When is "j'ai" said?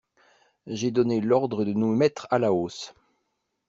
0.65-0.89